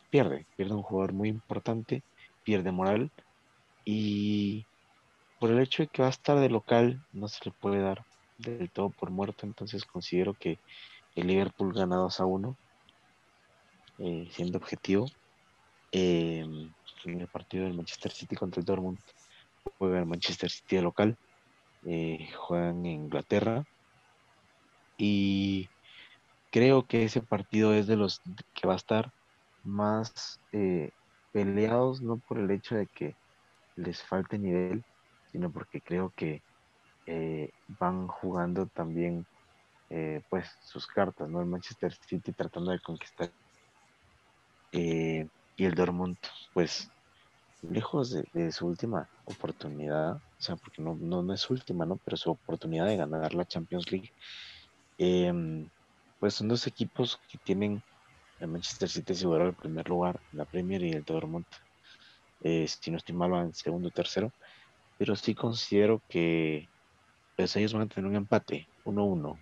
[0.09, 2.03] pierde, pierde un jugador muy importante
[2.47, 3.11] pierde moral
[3.83, 4.65] y
[5.39, 8.03] por el hecho de que va a estar de local no se le puede dar
[8.37, 10.59] del todo por muerto, entonces considero que
[11.15, 12.57] el Liverpool gana 2 a 1,
[13.99, 15.07] eh, siendo objetivo.
[15.91, 16.71] Em,
[17.05, 18.99] en el partido del Manchester City contra el Dortmund
[19.77, 21.17] juega el Manchester City de local,
[21.85, 23.63] eh, juegan en Inglaterra
[24.97, 25.69] y
[26.51, 28.21] creo que ese partido es de los
[28.53, 29.11] que va a estar
[29.63, 30.91] más eh,
[31.31, 33.15] peleados no por el hecho de que
[33.75, 34.83] les falte nivel,
[35.37, 36.41] sino porque creo que
[37.05, 39.27] eh, van jugando también
[39.89, 41.41] eh, pues sus cartas, ¿no?
[41.41, 43.31] El Manchester City tratando de conquistar
[44.71, 46.17] eh, y el Dortmund
[46.53, 46.91] pues
[47.61, 51.99] lejos de, su última oportunidad, o sea, porque no, no, no, es su última, ¿no?
[52.03, 54.11] Pero su oportunidad de ganar la Champions League,
[54.97, 55.69] em,
[56.17, 57.83] pues son dos equipos que tienen
[58.39, 61.45] el Manchester City aseguró el primer lugar la Premier y el Dortmund,
[62.41, 64.33] si no estoy mal, en segundo o tercero.
[64.97, 66.67] Pero sí considero que
[67.35, 69.37] pues, ellos van a tener un empate, 1-1.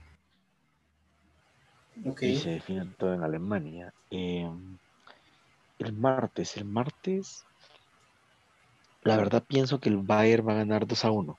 [2.06, 2.34] Okay.
[2.34, 3.94] Y se define todo en Alemania.
[4.10, 4.78] Em,
[5.80, 7.46] el martes, el martes,
[9.02, 11.38] la verdad pienso que el Bayern va a ganar 2 a 1.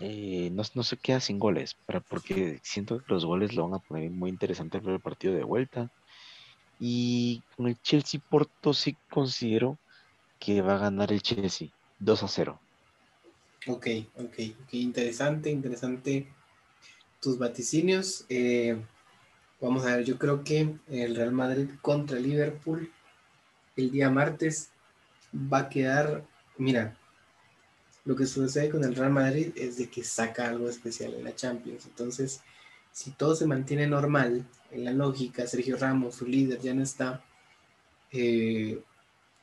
[0.00, 3.80] Eh, no, no, se queda sin goles, para, porque siento que los goles lo van
[3.80, 5.90] a poner muy interesante para el partido de vuelta.
[6.80, 9.78] Y con el Chelsea Porto sí considero
[10.38, 11.68] que va a ganar el Chelsea
[11.98, 12.60] 2 a 0.
[13.66, 14.38] Ok, ok,
[14.72, 16.28] interesante, interesante
[17.20, 18.26] tus vaticinios.
[18.28, 18.76] Eh,
[19.60, 22.92] vamos a ver, yo creo que el Real Madrid contra Liverpool
[23.76, 24.70] el día martes
[25.34, 26.24] va a quedar,
[26.58, 26.96] mira,
[28.04, 31.34] lo que sucede con el Real Madrid es de que saca algo especial en la
[31.34, 31.86] Champions.
[31.86, 32.42] Entonces,
[32.92, 37.24] si todo se mantiene normal, en la lógica, Sergio Ramos, su líder, ya no está,
[38.12, 38.82] eh,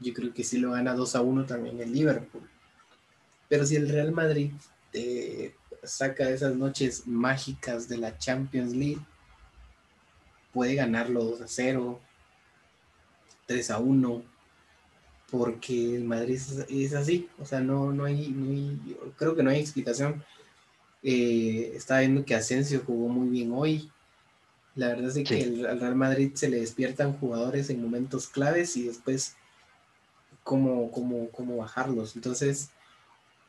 [0.01, 2.49] yo creo que sí lo gana 2 a 1 también el Liverpool.
[3.47, 4.51] Pero si el Real Madrid
[4.93, 9.01] eh, saca esas noches mágicas de la Champions League,
[10.53, 11.99] puede ganarlo 2 a 0,
[13.45, 14.23] 3 a 1,
[15.29, 18.35] porque el Madrid es, así, o sea, no, no, hay,
[19.17, 20.23] creo que no hay explicación.
[21.03, 23.89] Eh, estaba viendo que Asensio jugó muy bien hoy.
[24.75, 28.83] La verdad es que al Real Madrid se le despiertan jugadores en momentos claves y
[28.83, 29.35] después
[30.43, 32.15] cómo, cómo, cómo bajarlos.
[32.15, 32.71] Entonces,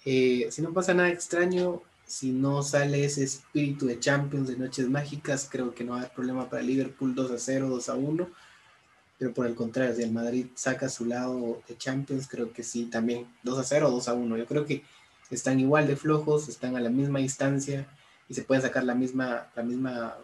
[0.05, 4.89] eh, si no pasa nada extraño, si no sale ese espíritu de Champions de Noches
[4.89, 7.95] Mágicas, creo que no va a haber problema para Liverpool 2 a 0, 2 a
[7.95, 8.29] 1
[9.23, 12.87] pero por el contrario, si el Madrid saca su lado de Champions, creo que sí,
[12.87, 14.37] también 2 a 0, 2 a 1.
[14.37, 14.83] Yo creo que
[15.31, 17.87] están igual de flojos, están a la misma distancia
[18.29, 20.17] y se puede sacar la misma, la misma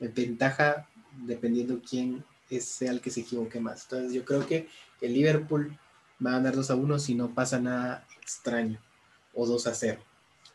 [0.00, 0.88] eh, ventaja
[1.24, 2.24] dependiendo quién
[2.58, 3.84] sea el que se equivoque más.
[3.84, 4.68] Entonces yo creo que
[5.00, 5.78] el Liverpool
[6.24, 8.80] va a ganar 2 a 1 si no pasa nada extraño.
[9.34, 10.00] o 2 a 0.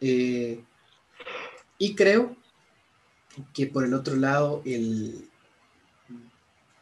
[0.02, 0.64] Eh,
[1.78, 2.36] y creo
[3.54, 5.30] que por el otro lado, el,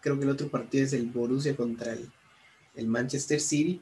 [0.01, 2.09] creo que el otro partido es el Borussia contra el,
[2.75, 3.81] el Manchester City.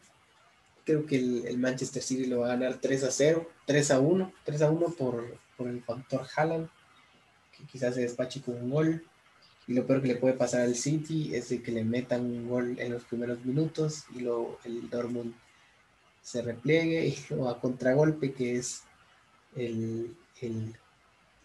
[0.83, 4.33] Creo que el, Manchester City lo va a ganar 3 a 0, 3 a 1,
[4.43, 6.69] 3 a 1 por, por el factor Haaland,
[7.55, 9.05] que quizás se despache con un gol.
[9.67, 12.47] Y lo peor que le puede pasar al City es de que le metan un
[12.47, 15.33] gol en los primeros minutos y luego el Dortmund
[16.21, 18.83] se repliegue y o a contragolpe, que es
[19.55, 20.73] el, el,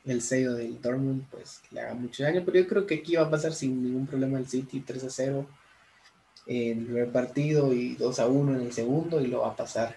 [0.05, 2.43] el, sello del Dortmund, pues le haga mucho daño.
[2.45, 5.11] Pero yo creo que aquí va a pasar sin ningún problema el City 3 a
[5.11, 5.47] 0
[6.47, 9.57] en el primer partido y 2 a 1 en el segundo y lo va a
[9.57, 9.97] pasar.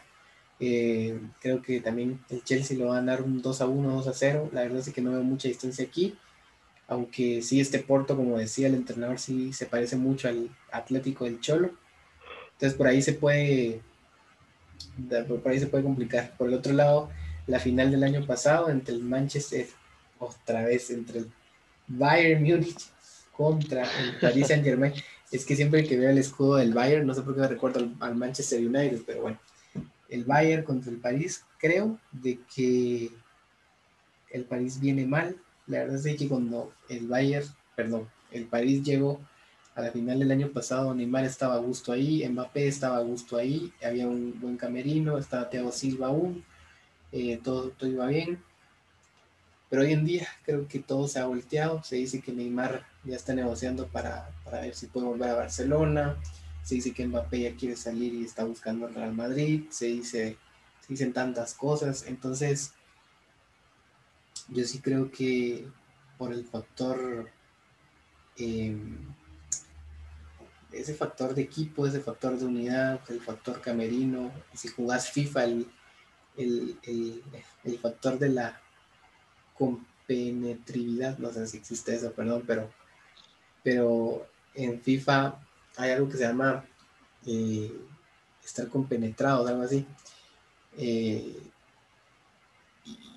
[0.59, 4.07] Eh, creo que también el Chelsea lo va a ganar un 2 a 1, 2
[4.07, 4.49] a 0.
[4.51, 6.17] La verdad es que no veo mucha distancia aquí
[6.87, 11.39] aunque sí este Porto, como decía el entrenador, sí se parece mucho al Atlético del
[11.39, 11.71] Cholo.
[12.53, 13.81] Entonces por ahí se puede,
[15.27, 16.35] por ahí se puede complicar.
[16.37, 17.09] Por el otro lado,
[17.47, 19.67] la final del año pasado entre el Manchester,
[20.19, 21.31] otra vez entre el
[21.87, 22.89] Bayern Múnich
[23.31, 24.93] contra el Paris Saint Germain.
[25.31, 27.79] Es que siempre que veo el escudo del Bayern, no sé por qué me recuerdo
[27.79, 29.39] al, al Manchester United, pero bueno,
[30.07, 33.09] el Bayern contra el París, creo de que
[34.29, 35.35] el París viene mal,
[35.67, 39.19] la verdad es que cuando el Bayern, perdón, el París llegó
[39.75, 43.37] a la final del año pasado, Neymar estaba a gusto ahí, Mbappé estaba a gusto
[43.37, 46.43] ahí, había un buen camerino, estaba Thiago Silva aún,
[47.11, 48.41] eh, todo, todo iba bien.
[49.69, 51.83] Pero hoy en día creo que todo se ha volteado.
[51.83, 56.17] Se dice que Neymar ya está negociando para, para ver si puede volver a Barcelona.
[56.63, 59.63] Se dice que Mbappé ya quiere salir y está buscando el Real Madrid.
[59.69, 60.37] Se dice,
[60.81, 62.05] se dicen tantas cosas.
[62.07, 62.73] Entonces,
[64.49, 65.67] yo sí creo que
[66.17, 67.29] por el factor,
[68.37, 68.97] em,
[70.71, 75.67] ese factor de equipo, ese factor de unidad, el factor camerino, si jugás FIFA, el,
[76.37, 78.61] el, factor de la
[79.57, 82.69] compenetrividad, no sé si existe eso, perdón, pero,
[83.63, 85.39] pero en FIFA
[85.77, 86.65] hay algo que se llama
[87.25, 87.73] eh,
[88.43, 89.85] estar compenetrado, algo así.
[90.77, 91.41] Eh,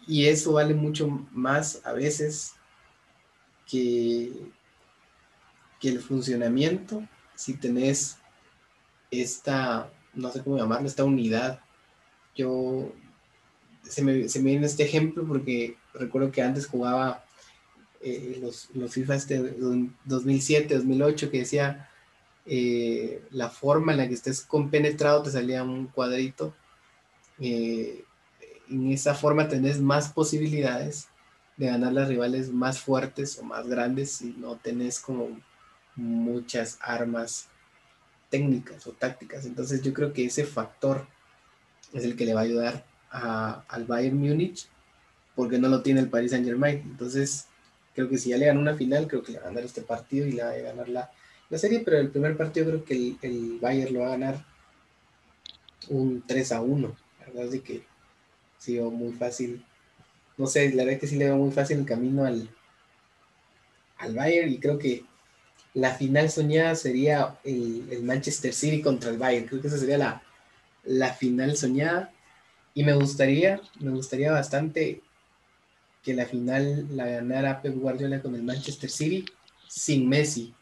[0.06, 2.54] y eso vale mucho más a veces
[3.66, 4.32] que,
[5.80, 7.02] que el funcionamiento
[7.38, 8.18] si tenés
[9.12, 11.60] esta, no sé cómo llamarlo, esta unidad.
[12.34, 12.92] Yo,
[13.84, 17.24] se me, se me viene este ejemplo porque recuerdo que antes jugaba
[18.00, 19.38] eh, los, los FIFA este
[20.04, 21.88] 2007, 2008, que decía
[22.44, 26.54] eh, la forma en la que estés compenetrado, te salía un cuadrito.
[27.38, 28.04] Eh,
[28.70, 31.08] en esa forma tenés más posibilidades
[31.56, 35.28] de ganar las rivales más fuertes o más grandes si no tenés como
[35.96, 37.48] muchas armas
[38.30, 39.44] técnicas o tácticas.
[39.44, 41.06] Entonces yo creo que ese factor
[41.92, 44.68] es el que le va a ayudar al Bayern Múnich
[45.34, 46.78] porque no lo tiene el Paris Saint Germain.
[46.84, 47.46] Entonces
[47.94, 49.82] creo que si ya le gana una final, creo que le va a ganar este
[49.82, 51.10] partido y le va a ganar la,
[51.56, 54.44] serie, pero el primer partido creo que el, el Bayern lo va a ganar
[55.88, 56.96] un 3 a 1.
[57.20, 57.87] La verdad es de que
[58.58, 59.64] sí muy fácil.
[60.36, 62.48] No sé, la verdad que sí le veo muy fácil el camino al,
[63.98, 65.04] al Bayern y creo que
[65.74, 69.46] la final soñada sería el, Manchester City contra el Bayern.
[69.46, 70.22] Creo que esa sería la,
[70.84, 72.12] la final soñada.
[72.74, 75.02] Y me gustaría, me gustaría bastante
[76.02, 79.24] que la final la ganara Pep Guardiola con el Manchester City
[79.68, 80.54] sin Messi,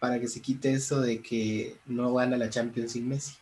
[0.00, 3.34] para que se quite eso de que no gana la Champions sin Messi.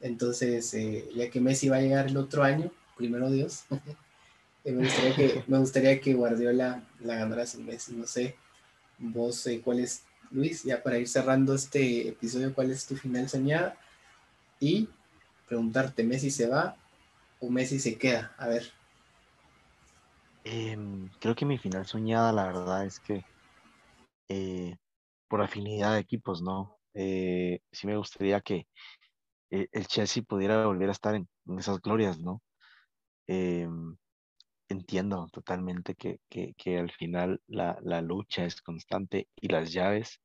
[0.00, 3.64] Entonces, eh, ya que Messi va a llegar el otro año, primero Dios.
[4.64, 7.94] me, gustaría que, me gustaría que Guardiola la ganara sin Messi.
[7.94, 8.36] No sé,
[8.98, 10.62] vos, eh, ¿cuál es, Luis?
[10.64, 13.76] Ya para ir cerrando este episodio, ¿cuál es tu final soñada?
[14.60, 14.88] Y
[15.46, 16.76] preguntarte, ¿Messi se va
[17.40, 18.34] o Messi se queda?
[18.38, 18.72] A ver.
[20.44, 23.24] Em, creo que mi final soñada, la verdad es que
[24.28, 24.76] eh,
[25.28, 26.78] por afinidad de equipos, ¿no?
[26.94, 28.66] Eh, sí me gustaría que
[29.50, 31.28] el Chelsea pudiera volver a estar en
[31.58, 32.42] esas glorias, ¿no?
[33.26, 33.96] Em,
[34.68, 40.20] entiendo totalmente que, que, al final la, la, lucha es constante y las llaves,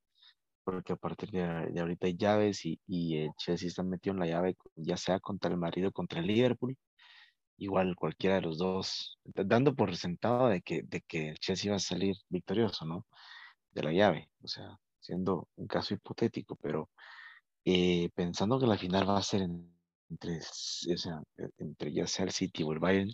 [0.63, 4.19] porque a partir de, de ahorita hay llaves y, y el Chelsea está metido en
[4.21, 6.77] la llave, ya sea contra el marido, contra el Liverpool,
[7.57, 11.77] igual cualquiera de los dos, dando por sentado de que, de que el Chelsea va
[11.77, 13.05] a salir victorioso, ¿no?
[13.71, 16.89] De la llave, o sea, siendo un caso hipotético, pero
[17.65, 19.78] eh, pensando que la final va a ser en,
[20.09, 23.11] entre, e, entre ya sea el City o el Bayern,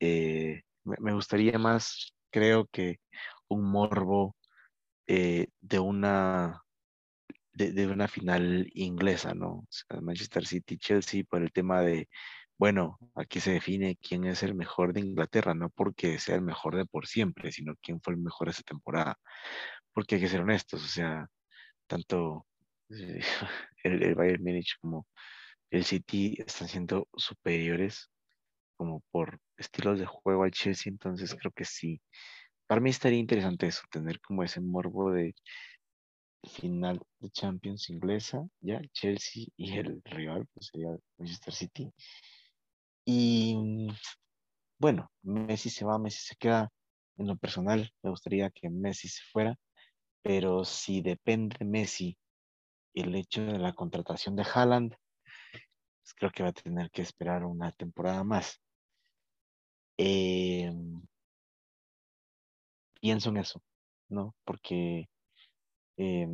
[0.00, 3.00] eh, me, gustaría más, creo que
[3.48, 4.36] un morbo
[5.06, 6.62] eh, de una
[7.52, 9.66] de, una final inglesa, ¿no?
[10.00, 12.08] Manchester City, Chelsea, por el tema de,
[12.58, 16.76] bueno, aquí se define quién es el mejor de Inglaterra, no porque sea el mejor
[16.76, 19.18] de por siempre, sino quién fue el mejor esa temporada.
[19.92, 21.26] Porque hay que ser honestos, o sea,
[21.86, 22.46] tanto
[23.84, 25.06] el, el Bayern Múnich como
[25.70, 28.10] el City están siendo superiores
[28.76, 32.00] como por estilos de juego al Chelsea, entonces creo que sí.
[32.66, 35.34] Para mí estaría interesante eso, tener como ese morbo de
[36.44, 41.92] final de Champions inglesa, ya Chelsea y el rival pues sería Manchester City.
[43.04, 43.88] Y
[44.78, 46.70] bueno, Messi se va, Messi se queda.
[47.18, 49.54] En lo personal, me gustaría que Messi se fuera,
[50.22, 52.16] pero si depende de Messi
[52.94, 54.94] el hecho de la contratación de Haaland,
[56.10, 58.60] pues creo que va a tener que esperar una temporada más.
[59.98, 61.02] Em,
[63.00, 63.62] pienso en eso,
[64.08, 64.34] ¿no?
[64.44, 65.08] Porque
[65.96, 66.28] eh,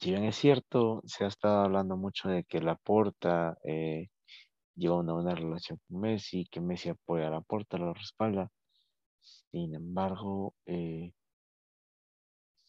[0.00, 4.08] si bien es cierto, se ha estado hablando mucho de que Laporta eh,
[4.76, 8.50] lleva una buena relación con Messi, que Messi apoya a Laporta, lo respalda.
[9.52, 11.12] Sin embargo, eh,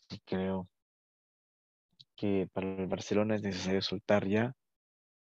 [0.09, 0.69] sí creo
[2.15, 4.53] que para el Barcelona es necesario soltar ya.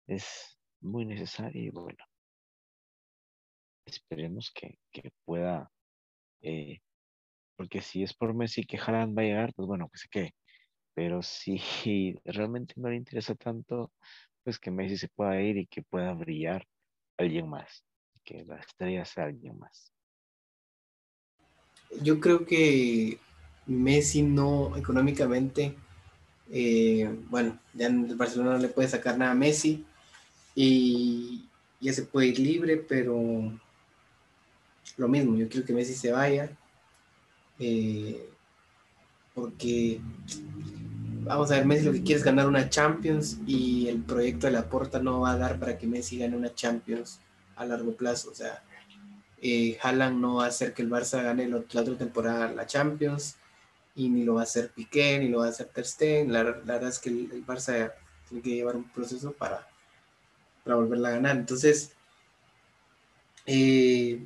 [0.08, 2.04] Es muy necesario y bueno,
[3.86, 4.78] esperemos que,
[5.26, 5.72] pueda,
[6.42, 6.80] eh,
[7.56, 10.36] porque si es por Messi que Haaland va a llegar, pues bueno, pues quede.
[10.94, 11.58] Pero si
[12.26, 13.92] realmente no le interesa tanto,
[14.44, 16.66] pues que Messi se pueda ir y que pueda brillar
[17.18, 17.84] alguien más,
[18.24, 19.92] que la estrella sea alguien más.
[22.02, 23.18] Yo creo que
[23.66, 25.74] Messi no económicamente,
[26.50, 29.86] eh, bueno, ya en el Barcelona no le puede sacar nada a Messi
[30.60, 31.48] y
[31.80, 33.16] ya se puede ir libre, pero
[34.98, 36.50] lo mismo, yo quiero que Messi se vaya,
[37.60, 38.28] eh,
[39.36, 40.02] porque
[41.26, 44.54] vamos a ver, Messi lo que quiere es ganar una Champions y el proyecto de
[44.54, 47.20] la Porta no va a dar para que Messi gane una Champions
[47.56, 48.32] a largo plazo.
[48.32, 48.64] O sea,
[49.40, 53.36] eh, Haaland no va a hacer que el Barça gane la otra temporada la Champions
[53.94, 56.34] y ni lo va a hacer Piqué, ni lo va a hacer Ter Stegen.
[56.34, 57.94] La, verdad es que el, Barça
[58.28, 59.68] tiene que llevar un proceso para,
[60.68, 61.38] para volverla a ganar.
[61.38, 61.94] Entonces,
[63.46, 64.22] eh,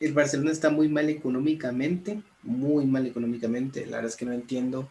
[0.00, 3.86] el Barcelona está muy mal económicamente, muy mal económicamente.
[3.86, 4.90] La verdad es que no entiendo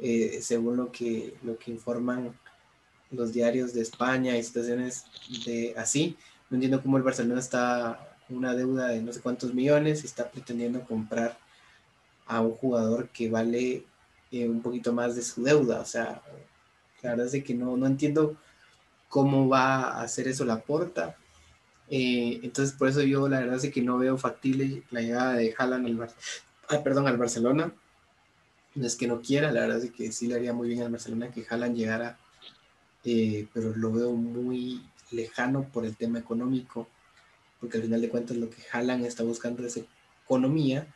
[0.00, 2.34] eh, según lo que, lo que informan
[3.12, 5.04] los diarios de España y situaciones
[5.46, 6.16] de así.
[6.50, 10.28] No entiendo cómo el Barcelona está una deuda de no sé cuántos millones y está
[10.28, 11.38] pretendiendo comprar
[12.26, 13.84] a un jugador que vale
[14.32, 15.80] eh, un poquito más de su deuda.
[15.80, 16.22] O sea,
[17.02, 18.36] la verdad es que no, no entiendo
[19.10, 21.16] cómo va a hacer eso la porta.
[21.90, 25.54] Eh, entonces, por eso yo la verdad es que no veo factible la llegada de
[25.58, 26.08] Haaland al,
[26.70, 27.74] ah, perdón, al Barcelona
[28.74, 30.92] no es que no quiera, la verdad es que sí le haría muy bien al
[30.92, 32.18] Barcelona que Haaland llegara,
[33.04, 36.88] eh, pero lo veo muy lejano por el tema económico,
[37.58, 39.80] porque al final de cuentas lo que Haaland está buscando es
[40.24, 40.86] economía,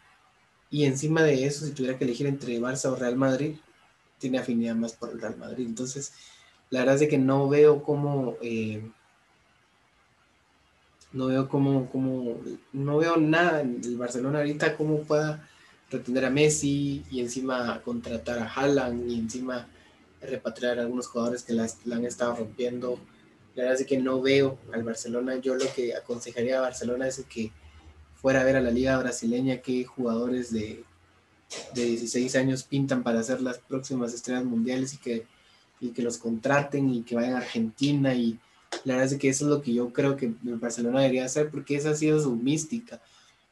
[0.71, 3.57] y encima de eso, si tuviera que elegir entre Barça o Real Madrid,
[4.19, 5.67] tiene afinidad más por el Real Madrid.
[5.67, 6.13] Entonces,
[6.71, 8.37] la verdad es que no veo cómo...
[8.43, 8.83] Eh,
[11.13, 12.41] no veo cómo, cómo,
[12.73, 15.49] no veo nada en el Barcelona ahorita cómo pueda
[15.89, 19.69] retener a Messi y encima contratar a Haaland y encima
[20.21, 22.99] repatriar a algunos jugadores que la, han estado rompiendo.
[23.55, 25.37] La verdad es que no veo al Barcelona.
[25.37, 27.53] Yo lo que aconsejaría a Barcelona es que
[28.17, 30.83] fuera a ver a la liga brasileña qué jugadores de,
[31.75, 35.27] de 16 años pintan para ser las próximas estrellas mundiales y que,
[35.85, 38.15] y que los contraten y que vayan a Argentina.
[38.15, 38.39] Y
[38.85, 41.51] la verdad es que eso es lo que yo creo que el Barcelona debería hacer
[41.51, 43.03] porque esa ha sido su mística.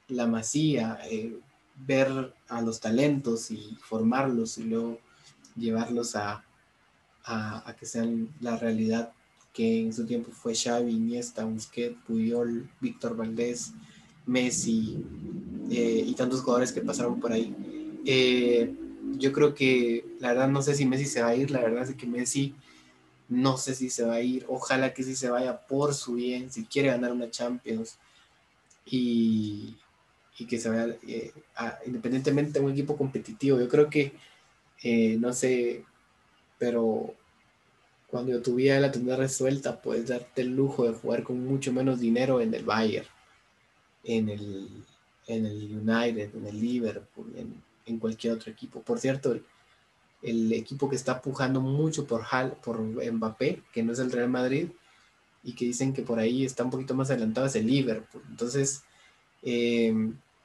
[0.09, 1.37] La masía, eh,
[1.87, 4.99] ver a los talentos y formarlos y luego
[5.57, 6.45] llevarlos a,
[7.25, 9.13] a, que sean la realidad
[9.53, 13.73] que en su tiempo fue Xavi, Iniesta, Busquets, Puyol, Víctor Valdés,
[14.25, 15.05] Messi
[15.71, 17.55] eh, y tantos jugadores que pasaron por ahí.
[18.07, 18.75] Eh,
[19.19, 21.89] yo creo que la verdad no sé si Messi se va a ir, la verdad
[21.89, 22.55] es que Messi
[23.29, 26.51] no sé si se va a ir, ojalá que sí se vaya por su bien,
[26.51, 27.99] si quiere ganar una Champions
[28.85, 29.77] y,
[30.39, 31.33] y que se vaya eh,
[31.87, 33.59] independientemente de un equipo competitivo.
[33.59, 34.13] Yo creo que,
[34.83, 35.85] eh, no sé,
[36.59, 37.15] pero
[38.09, 42.41] cuando tuviera la tendrá resuelta, puedes darte el lujo de jugar con mucho menos dinero
[42.41, 43.07] en el Bayern,
[44.05, 44.69] en el,
[45.27, 48.83] en el United, en el Liverpool, en, en cualquier otro equipo.
[48.83, 49.45] Por cierto, el,
[50.23, 54.29] el, equipo que está pujando mucho por, Hal, por Mbappé, que no es el Real
[54.29, 54.69] Madrid,
[55.45, 58.23] y que dicen que por ahí está un poquito más adelantado, es el Liverpool.
[58.31, 58.83] Entonces,
[59.43, 59.95] eh,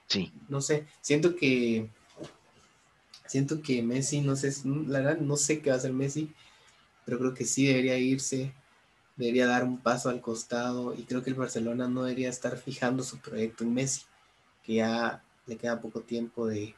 [0.07, 0.31] sí.
[0.49, 1.89] No sé, siento que
[3.27, 6.33] siento que Messi, no sé, la verdad no sé qué va a hacer Messi,
[7.05, 8.53] pero creo que sí debería irse
[9.17, 13.03] debería dar un paso al costado y creo que el Barcelona no debería estar fijando
[13.03, 14.03] su proyecto en Messi,
[14.63, 16.75] que ya le queda poco tiempo de,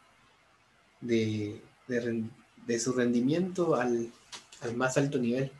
[1.01, 1.61] de,
[2.79, 4.11] su rendimiento al,
[4.75, 5.51] más alto nivel.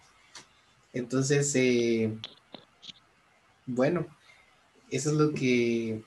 [0.94, 2.16] Entonces, eh,
[3.66, 4.08] bueno,
[4.90, 6.04] eso es lo que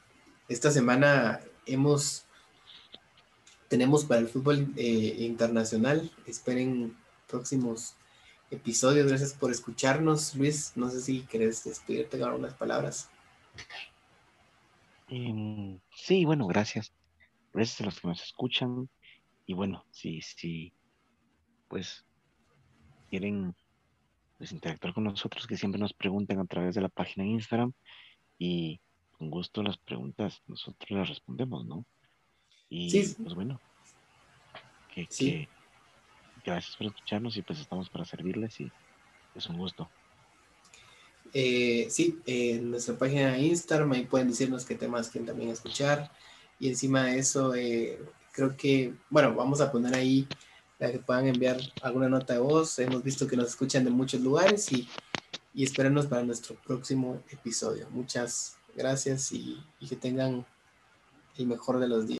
[0.48, 2.24] esta semana hemos
[3.72, 6.10] tenemos para el fútbol eh, internacional.
[6.26, 6.94] Esperen
[7.26, 7.94] próximos
[8.50, 9.08] episodios.
[9.08, 10.72] Gracias por escucharnos, Luis.
[10.76, 13.08] No sé si querés despedirte con unas palabras.
[15.08, 16.92] Em, sí, bueno, gracias.
[17.54, 18.90] Gracias a los que nos escuchan.
[19.52, 20.72] Y bueno, si, si
[21.68, 22.06] pues
[23.10, 23.54] quieren
[24.38, 27.74] pues, interactuar con nosotros, que siempre nos pregunten a través de la página de Instagram.
[28.38, 28.80] Y
[29.10, 31.84] con gusto las preguntas nosotros las respondemos, ¿no?
[32.70, 32.90] Y
[33.22, 33.60] pues bueno,
[34.94, 35.46] que,
[36.42, 38.72] gracias por escucharnos y pues estamos para servirles y
[39.34, 39.90] es un gusto.
[41.34, 46.10] Eh, sí, en nuestra página de Instagram ahí pueden decirnos qué temas quieren también escuchar
[46.58, 48.00] y encima de eso eh,
[48.32, 50.26] creo que, bueno, vamos a poner ahí
[50.78, 52.78] para que puedan enviar alguna nota de voz.
[52.78, 54.88] Hemos visto que nos escuchan de muchos lugares y,
[55.54, 55.64] y
[56.06, 57.86] para nuestro próximo episodio.
[57.90, 60.44] Muchas gracias y que tengan
[61.38, 62.18] el mejor de los días.